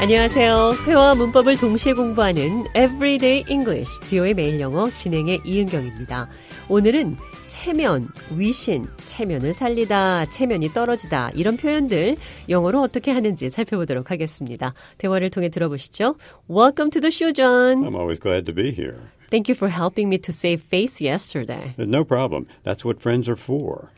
안녕하세요. 0.00 0.74
회화와 0.86 1.16
문법을 1.16 1.56
동시에 1.56 1.92
공부하는 1.92 2.66
Everyday 2.68 3.44
English, 3.48 3.90
비오의 4.08 4.34
매일 4.34 4.60
영어 4.60 4.88
진행의 4.88 5.40
이은경입니다. 5.44 6.28
오늘은 6.68 7.16
체면, 7.48 8.06
위신, 8.36 8.86
체면을 9.04 9.54
살리다, 9.54 10.26
체면이 10.26 10.68
떨어지다 10.68 11.30
이런 11.34 11.56
표현들 11.56 12.14
영어로 12.48 12.80
어떻게 12.80 13.10
하는지 13.10 13.50
살펴보도록 13.50 14.12
하겠습니다. 14.12 14.72
대화를 14.98 15.30
통해 15.30 15.48
들어보시죠. 15.48 16.14
Welcome 16.48 16.90
to 16.90 17.00
the 17.00 17.10
show, 17.10 17.32
John. 17.32 17.82
I'm 17.82 17.96
always 17.96 18.20
glad 18.20 18.46
to 18.46 18.54
be 18.54 18.70
here. 18.70 19.00
Thank 19.30 19.50
you 19.50 19.56
for 19.56 19.68
helping 19.68 20.08
me 20.08 20.18
to 20.18 20.30
save 20.32 20.62
face 20.62 21.04
yesterday. 21.04 21.74
No 21.76 22.04
problem. 22.04 22.46
That's 22.62 22.84
what 22.84 23.02
friends 23.02 23.28
are 23.28 23.36
for. 23.36 23.90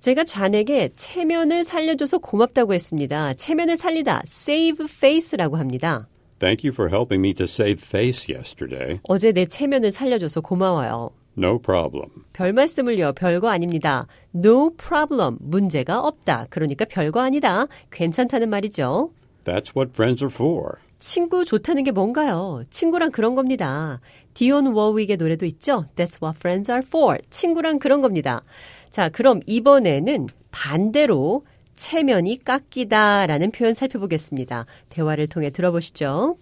제가 0.00 0.22
좌에게 0.24 0.90
체면을 0.94 1.64
살려줘서 1.64 2.18
고맙다고 2.18 2.72
했습니다. 2.72 3.34
체면을 3.34 3.76
살리다, 3.76 4.22
save 4.26 4.86
face라고 4.86 5.56
합니다. 5.56 6.08
Thank 6.38 6.68
you 6.68 6.72
for 6.72 6.88
helping 6.88 7.20
me 7.20 7.34
to 7.34 7.44
save 7.44 7.82
face 7.84 8.32
yesterday. 8.32 9.00
어제 9.02 9.32
내 9.32 9.44
체면을 9.44 9.90
살려줘서 9.90 10.40
고마워요. 10.40 11.10
No 11.36 11.58
problem. 11.58 12.10
별 12.32 12.52
말씀을요, 12.52 13.12
별거 13.12 13.48
아닙니다. 13.48 14.06
No 14.34 14.70
problem, 14.76 15.38
문제가 15.40 16.00
없다. 16.00 16.46
그러니까 16.50 16.84
별거 16.84 17.20
아니다. 17.20 17.66
괜찮다는 17.90 18.50
말이죠. 18.50 19.10
That's 19.44 19.74
what 19.76 19.92
friends 19.94 20.22
are 20.22 20.32
for. 20.32 20.78
친구 20.98 21.44
좋다는 21.44 21.84
게 21.84 21.90
뭔가요? 21.92 22.62
친구랑 22.70 23.12
그런 23.12 23.34
겁니다. 23.34 24.00
디온 24.34 24.66
워윅의 24.68 25.16
노래도 25.16 25.46
있죠? 25.46 25.84
That's 25.96 26.22
what 26.22 26.36
friends 26.38 26.70
are 26.70 26.82
for. 26.84 27.18
친구랑 27.30 27.78
그런 27.78 28.00
겁니다. 28.00 28.42
자, 28.90 29.08
그럼 29.08 29.40
이번에는 29.46 30.26
반대로 30.50 31.44
체면이 31.76 32.44
깎이다 32.44 33.26
라는 33.26 33.50
표현 33.52 33.74
살펴보겠습니다. 33.74 34.66
대화를 34.88 35.28
통해 35.28 35.50
들어보시죠. 35.50 36.36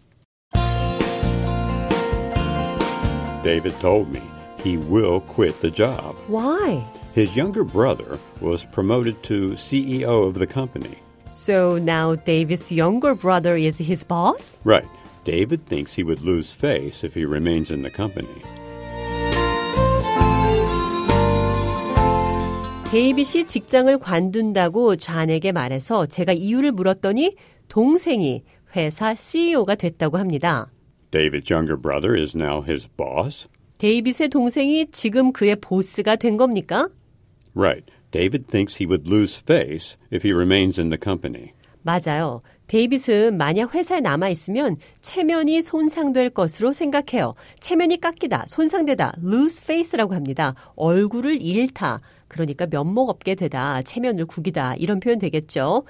David 3.44 3.78
told 3.80 4.10
me 4.10 4.22
he 4.64 4.76
will 4.76 5.20
quit 5.20 5.60
the 5.60 5.72
job. 5.72 6.16
Why? 6.28 6.82
His 7.14 7.38
younger 7.38 7.64
brother 7.64 8.18
was 8.42 8.66
promoted 8.72 9.22
to 9.22 9.54
CEO 9.56 10.26
of 10.26 10.38
the 10.38 10.46
company. 10.46 10.96
So 11.28 11.78
now 11.78 12.14
David's 12.14 12.70
younger 12.72 13.14
brother 13.14 13.56
is 13.56 13.78
his 13.78 14.04
boss? 14.04 14.58
Right. 14.64 14.88
David 15.24 15.66
thinks 15.66 15.94
he 15.94 16.04
would 16.04 16.22
lose 16.22 16.52
face 16.52 17.04
if 17.04 17.14
he 17.14 17.24
remains 17.24 17.70
in 17.70 17.82
the 17.82 17.90
company. 17.90 18.42
데이빗이 22.90 23.44
직장을 23.44 23.98
관둔다고 23.98 24.94
잔에게 24.94 25.50
말해서 25.50 26.06
제가 26.06 26.32
이유를 26.32 26.70
물었더니 26.70 27.34
동생이 27.68 28.44
회사 28.76 29.14
CEO가 29.14 29.74
됐다고 29.74 30.18
합니다. 30.18 30.70
David's 31.10 31.50
younger 31.50 31.76
brother 31.76 32.16
is 32.16 32.36
now 32.36 32.62
his 32.62 32.88
boss. 32.96 33.48
데이빗의 33.78 34.28
동생이 34.28 34.86
지금 34.92 35.32
그의 35.32 35.56
보스가 35.56 36.16
된 36.16 36.36
겁니까? 36.36 36.88
Right. 37.54 37.92
David 38.10 38.46
thinks 38.48 38.76
he 38.76 38.86
would 38.86 39.08
lose 39.08 39.36
face 39.36 39.96
if 40.10 40.26
he 40.26 40.32
remains 40.32 40.80
in 40.80 40.90
the 40.90 40.98
company. 41.02 41.52
맞아요. 41.82 42.40
데이빗은 42.66 43.36
만약 43.36 43.74
회사에 43.74 44.00
남아 44.00 44.28
있으면 44.30 44.76
체면이 45.00 45.62
손상될 45.62 46.30
것으로 46.30 46.72
생각해요. 46.72 47.32
체면이 47.60 48.00
깎이다, 48.00 48.46
손상되다, 48.48 49.14
lose 49.22 49.62
face라고 49.62 50.14
합니다. 50.14 50.54
얼굴을 50.74 51.40
잃다. 51.40 52.00
그러니까 52.26 52.66
면목 52.66 53.08
없게 53.08 53.36
되다, 53.36 53.82
체면을 53.82 54.26
구기다 54.26 54.74
이런 54.76 54.98
표현 54.98 55.18
되겠죠. 55.18 55.84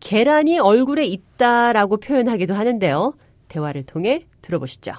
계란이 0.00 0.58
얼굴에 0.58 1.06
있다라고 1.06 1.96
표현하기도 1.96 2.52
하는데요. 2.52 3.14
대화를 3.48 3.84
통해 3.84 4.26
들어보시죠. 4.42 4.92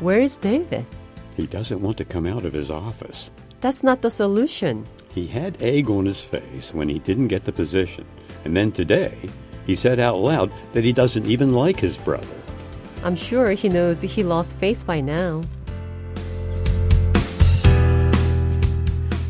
Where's 0.00 0.40
David? 0.40 0.86
He 1.37 1.47
doesn't 1.47 1.81
want 1.81 1.97
to 1.97 2.05
come 2.05 2.27
out 2.27 2.45
of 2.45 2.53
his 2.53 2.69
office. 2.69 3.31
That's 3.61 3.83
not 3.83 4.01
the 4.01 4.09
solution. 4.09 4.85
He 5.13 5.27
had 5.27 5.57
egg 5.61 5.89
on 5.89 6.05
his 6.05 6.21
face 6.21 6.73
when 6.73 6.89
he 6.89 6.99
didn't 6.99 7.29
get 7.29 7.45
the 7.45 7.51
position. 7.51 8.05
And 8.45 8.55
then 8.55 8.71
today, 8.71 9.17
he 9.65 9.75
said 9.75 9.99
out 9.99 10.17
loud 10.17 10.51
that 10.73 10.83
he 10.83 10.91
doesn't 10.91 11.25
even 11.25 11.53
like 11.53 11.79
his 11.79 11.97
brother. 11.97 12.35
I'm 13.03 13.15
sure 13.15 13.51
he 13.51 13.69
knows 13.69 14.01
he 14.01 14.23
lost 14.23 14.55
face 14.57 14.83
by 14.83 15.01
now. 15.01 15.41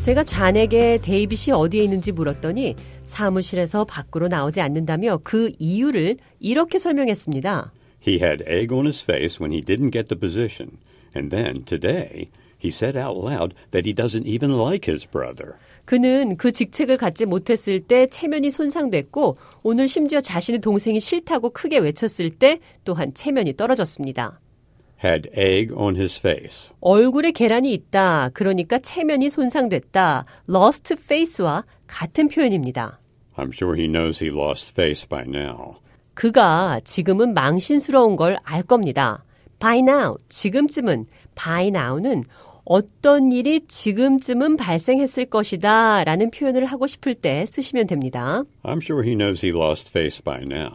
제가 0.02 0.22
잔에게 0.22 0.98
데이빗이 1.00 1.52
어디에 1.52 1.82
있는지 1.84 2.12
물었더니 2.12 2.76
사무실에서 3.04 3.86
밖으로 3.86 4.28
나오지 4.28 4.60
않는다며 4.60 5.20
그 5.24 5.50
이유를 5.58 6.16
이렇게 6.40 6.78
설명했습니다. 6.78 7.72
He 8.06 8.16
had 8.16 8.44
egg 8.46 8.74
on 8.74 8.84
his 8.84 9.02
face 9.02 9.40
when 9.40 9.50
he 9.50 9.62
didn't 9.62 9.92
get 9.92 10.08
the 10.08 10.18
position. 10.18 10.76
And 11.15 11.31
then 11.31 11.63
today, 11.65 12.29
he 12.61 12.69
said 12.69 12.97
out 12.97 13.17
loud 13.17 13.53
that 13.71 13.85
he 13.85 13.93
doesn't 13.93 14.25
even 14.27 14.51
like 14.51 14.85
his 14.91 15.05
brother. 15.05 15.55
그는 15.85 16.37
그 16.37 16.51
직책을 16.51 16.97
갖지 16.97 17.25
못했을 17.25 17.79
때 17.81 18.05
체면이 18.07 18.51
손상됐고 18.51 19.35
오늘 19.63 19.87
심지어 19.87 20.21
자신의 20.21 20.59
동생이 20.59 20.99
싫다고 20.99 21.49
크게 21.49 21.79
외쳤을 21.79 22.29
때 22.31 22.59
또한 22.83 23.13
체면이 23.13 23.53
떨어졌습니다. 23.57 24.39
Had 25.03 25.29
egg 25.35 25.73
on 25.73 25.95
his 25.95 26.19
face. 26.19 26.69
얼굴에 26.81 27.31
계란이 27.31 27.73
있다. 27.73 28.29
그러니까 28.33 28.77
체면이 28.79 29.29
손상됐다. 29.29 30.25
lost 30.49 30.93
face와 30.93 31.63
같은 31.87 32.27
표현입니다. 32.27 32.99
I'm 33.37 33.51
sure 33.53 33.75
he 33.79 33.87
knows 33.87 34.23
he 34.23 34.29
lost 34.31 34.71
face 34.71 35.07
by 35.07 35.23
now. 35.25 35.77
그가 36.13 36.81
지금은 36.83 37.33
망신스러운 37.33 38.17
걸 38.17 38.37
알 38.43 38.61
겁니다. 38.61 39.23
By 39.59 39.79
now, 39.79 40.17
지금쯤은, 40.29 41.05
by 41.35 41.67
now는 41.67 42.23
어떤 42.65 43.31
일이 43.31 43.65
지금쯤은 43.67 44.57
발생했을 44.57 45.25
것이다 45.25 46.03
라는 46.03 46.29
표현을 46.29 46.65
하고 46.65 46.85
싶을 46.87 47.15
때 47.15 47.45
쓰시면 47.45 47.87
됩니다. 47.87 48.43
I'm 48.63 48.81
sure 48.81 49.03
he 49.05 49.15
knows 49.17 49.45
he 49.45 49.55
lost 49.55 49.89
face 49.89 50.21
by 50.23 50.41
now. 50.43 50.71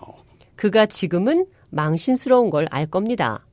그가 0.57 0.87
지금은 0.87 1.47
망신스러운 1.71 2.51
걸 2.51 2.67
알 2.71 2.87
겁니다. 2.87 3.47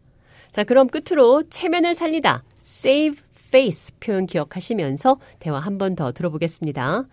자, 0.49 0.63
그럼 0.63 0.87
끝으로 0.87 1.43
체면을 1.49 1.93
살리다, 1.93 2.43
save 2.59 3.19
face 3.47 3.93
표현 3.99 4.25
기억하시면서 4.25 5.17
대화 5.39 5.59
한 5.59 5.77
번 5.77 5.95
더 5.95 6.11
들어보겠습니다. 6.11 7.05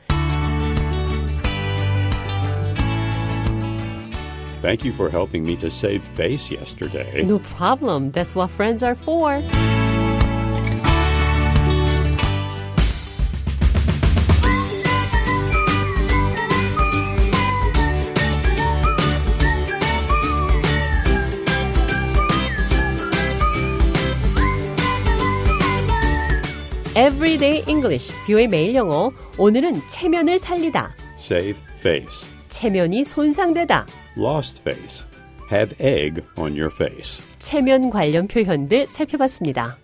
Thank 4.62 4.86
you 4.86 4.94
for 4.94 5.10
helping 5.10 5.44
me 5.44 5.58
to 5.58 5.70
save 5.70 6.04
face 6.04 6.50
yesterday. 6.50 7.24
No 7.24 7.40
problem. 7.40 8.12
That's 8.12 8.34
what 8.34 8.50
friends 8.50 8.82
are 8.82 8.96
for. 8.96 9.42
Everyday 26.96 27.64
English, 27.68 28.14
뷰의 28.28 28.48
매일 28.48 28.76
영어. 28.76 29.12
오늘은 29.38 29.82
체면을 29.88 30.38
살리다, 30.38 30.96
Save 31.20 31.58
face. 31.80 32.30
체면이 32.49 33.05
손상되다, 33.05 33.87
Lost 34.17 34.61
face. 34.61 35.05
Have 35.51 35.75
egg 35.81 36.21
on 36.37 36.53
your 36.53 36.71
face. 36.75 37.23
체면 37.39 37.89
관련 37.91 38.29
표현들 38.29 38.87
살펴봤습니다. 38.87 39.79